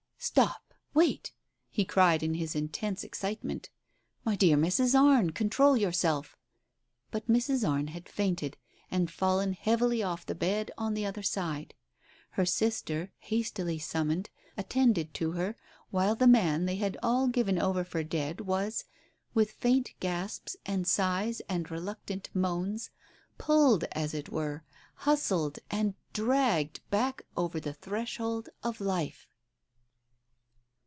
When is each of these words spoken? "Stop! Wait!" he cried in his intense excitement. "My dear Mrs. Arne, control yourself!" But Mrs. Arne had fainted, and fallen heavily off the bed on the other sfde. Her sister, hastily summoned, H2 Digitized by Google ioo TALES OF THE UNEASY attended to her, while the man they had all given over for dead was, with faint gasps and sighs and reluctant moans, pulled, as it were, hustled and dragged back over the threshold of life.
"Stop! 0.23 0.75
Wait!" 0.93 1.31
he 1.71 1.83
cried 1.83 2.21
in 2.21 2.35
his 2.35 2.55
intense 2.55 3.03
excitement. 3.03 3.71
"My 4.23 4.35
dear 4.35 4.55
Mrs. 4.55 4.93
Arne, 4.93 5.31
control 5.31 5.75
yourself!" 5.75 6.37
But 7.11 7.25
Mrs. 7.27 7.67
Arne 7.67 7.87
had 7.87 8.07
fainted, 8.07 8.55
and 8.91 9.09
fallen 9.09 9.53
heavily 9.53 10.03
off 10.03 10.23
the 10.27 10.35
bed 10.35 10.69
on 10.77 10.93
the 10.93 11.07
other 11.07 11.23
sfde. 11.23 11.71
Her 12.29 12.45
sister, 12.45 13.11
hastily 13.17 13.79
summoned, 13.79 14.29
H2 14.29 14.29
Digitized 14.29 14.29
by 14.29 14.43
Google 14.43 14.53
ioo 14.53 14.53
TALES 14.53 14.57
OF 14.57 14.67
THE 14.67 14.75
UNEASY 14.75 14.91
attended 14.91 15.13
to 15.15 15.31
her, 15.31 15.55
while 15.89 16.15
the 16.15 16.27
man 16.27 16.65
they 16.67 16.75
had 16.75 16.97
all 17.01 17.27
given 17.27 17.57
over 17.59 17.83
for 17.83 18.03
dead 18.03 18.41
was, 18.41 18.85
with 19.33 19.51
faint 19.53 19.93
gasps 19.99 20.55
and 20.67 20.85
sighs 20.87 21.41
and 21.49 21.71
reluctant 21.71 22.29
moans, 22.35 22.91
pulled, 23.39 23.85
as 23.93 24.13
it 24.13 24.29
were, 24.29 24.63
hustled 24.97 25.57
and 25.71 25.95
dragged 26.13 26.87
back 26.91 27.23
over 27.35 27.59
the 27.59 27.73
threshold 27.73 28.49
of 28.61 28.79
life. 28.79 29.25